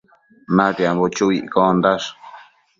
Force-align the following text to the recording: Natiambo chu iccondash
Natiambo 0.55 1.05
chu 1.15 1.25
iccondash 1.39 2.07